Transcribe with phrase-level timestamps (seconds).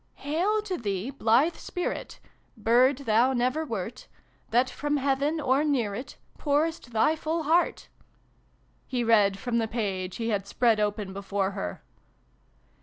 [0.15, 2.19] 'Hail to thee, blithe spirit!
[2.57, 4.07] Bird tJwu never wert,
[4.49, 7.87] That from Heaven, or near it, P cures t thy f 11 II heart!''
[8.87, 11.83] he read from the page he had spread open before her.